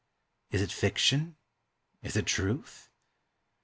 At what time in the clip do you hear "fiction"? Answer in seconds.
0.71-1.37